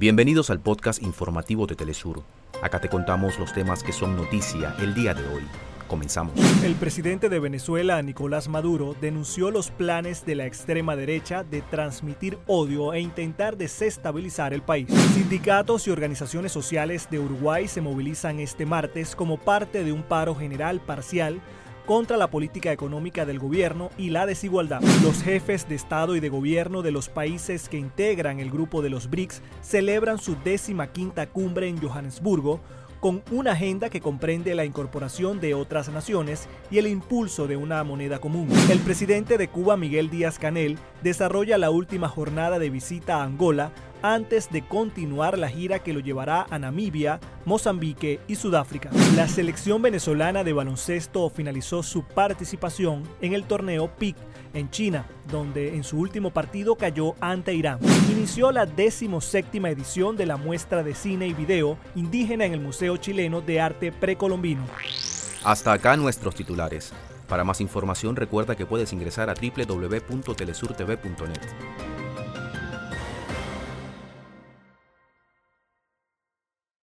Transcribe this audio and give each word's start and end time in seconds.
Bienvenidos 0.00 0.48
al 0.48 0.60
podcast 0.60 1.02
informativo 1.02 1.66
de 1.66 1.74
Telesur. 1.74 2.22
Acá 2.62 2.80
te 2.80 2.88
contamos 2.88 3.38
los 3.38 3.52
temas 3.52 3.82
que 3.82 3.92
son 3.92 4.16
noticia 4.16 4.74
el 4.80 4.94
día 4.94 5.12
de 5.12 5.22
hoy. 5.26 5.42
Comenzamos. 5.88 6.32
El 6.64 6.74
presidente 6.76 7.28
de 7.28 7.38
Venezuela, 7.38 8.00
Nicolás 8.00 8.48
Maduro, 8.48 8.96
denunció 8.98 9.50
los 9.50 9.70
planes 9.70 10.24
de 10.24 10.36
la 10.36 10.46
extrema 10.46 10.96
derecha 10.96 11.44
de 11.44 11.60
transmitir 11.60 12.38
odio 12.46 12.94
e 12.94 13.00
intentar 13.00 13.58
desestabilizar 13.58 14.54
el 14.54 14.62
país. 14.62 14.88
Sindicatos 15.12 15.86
y 15.86 15.90
organizaciones 15.90 16.50
sociales 16.50 17.06
de 17.10 17.18
Uruguay 17.18 17.68
se 17.68 17.82
movilizan 17.82 18.40
este 18.40 18.64
martes 18.64 19.14
como 19.14 19.36
parte 19.36 19.84
de 19.84 19.92
un 19.92 20.02
paro 20.02 20.34
general 20.34 20.80
parcial 20.80 21.42
contra 21.86 22.16
la 22.16 22.30
política 22.30 22.72
económica 22.72 23.26
del 23.26 23.38
gobierno 23.38 23.90
y 23.98 24.10
la 24.10 24.26
desigualdad. 24.26 24.80
Los 25.02 25.22
jefes 25.22 25.68
de 25.68 25.74
Estado 25.74 26.16
y 26.16 26.20
de 26.20 26.28
gobierno 26.28 26.82
de 26.82 26.90
los 26.90 27.08
países 27.08 27.68
que 27.68 27.78
integran 27.78 28.40
el 28.40 28.50
grupo 28.50 28.82
de 28.82 28.90
los 28.90 29.10
BRICS 29.10 29.42
celebran 29.62 30.18
su 30.18 30.36
décima 30.44 30.88
quinta 30.88 31.26
cumbre 31.26 31.68
en 31.68 31.80
Johannesburgo 31.80 32.60
con 33.00 33.22
una 33.30 33.52
agenda 33.52 33.88
que 33.88 34.00
comprende 34.00 34.54
la 34.54 34.64
incorporación 34.64 35.40
de 35.40 35.54
otras 35.54 35.88
naciones 35.88 36.48
y 36.70 36.78
el 36.78 36.86
impulso 36.86 37.46
de 37.46 37.56
una 37.56 37.82
moneda 37.82 38.18
común. 38.18 38.48
El 38.70 38.78
presidente 38.80 39.38
de 39.38 39.48
Cuba, 39.48 39.76
Miguel 39.76 40.10
Díaz 40.10 40.38
Canel, 40.38 40.78
desarrolla 41.02 41.56
la 41.56 41.70
última 41.70 42.08
jornada 42.08 42.58
de 42.58 42.68
visita 42.68 43.16
a 43.16 43.24
Angola 43.24 43.72
antes 44.02 44.50
de 44.50 44.62
continuar 44.62 45.38
la 45.38 45.48
gira 45.48 45.80
que 45.80 45.92
lo 45.92 46.00
llevará 46.00 46.46
a 46.50 46.58
Namibia, 46.58 47.20
Mozambique 47.44 48.20
y 48.26 48.36
Sudáfrica. 48.36 48.90
La 49.16 49.28
selección 49.28 49.82
venezolana 49.82 50.44
de 50.44 50.52
baloncesto 50.52 51.28
finalizó 51.30 51.82
su 51.82 52.04
participación 52.04 53.02
en 53.20 53.34
el 53.34 53.44
torneo 53.44 53.90
PIC 53.96 54.16
en 54.52 54.68
China, 54.70 55.06
donde 55.30 55.76
en 55.76 55.84
su 55.84 55.98
último 55.98 56.30
partido 56.30 56.76
cayó 56.76 57.14
ante 57.20 57.54
Irán. 57.54 57.78
Inició 58.10 58.50
la 58.52 58.66
decimoséptima 58.66 59.70
edición 59.70 60.16
de 60.16 60.26
la 60.26 60.36
muestra 60.36 60.82
de 60.82 60.94
cine 60.94 61.28
y 61.28 61.34
video 61.34 61.78
indígena 61.94 62.44
en 62.44 62.52
el 62.52 62.60
Museo 62.60 62.96
Chileno 62.96 63.40
de 63.40 63.60
Arte 63.60 63.92
Precolombino. 63.92 64.64
Hasta 65.44 65.72
acá 65.72 65.96
nuestros 65.96 66.34
titulares. 66.34 66.92
Para 67.28 67.44
más 67.44 67.60
información 67.60 68.16
recuerda 68.16 68.56
que 68.56 68.66
puedes 68.66 68.92
ingresar 68.92 69.30
a 69.30 69.34
www.telesurtv.net. 69.34 71.89